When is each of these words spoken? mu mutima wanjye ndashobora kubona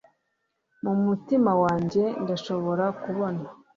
mu 0.83 0.93
mutima 1.03 1.51
wanjye 1.63 2.03
ndashobora 2.23 2.85
kubona 3.01 3.43